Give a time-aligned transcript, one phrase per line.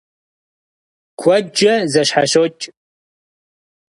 [1.19, 2.65] Куэдкӏэ зэщхьэщокӏ.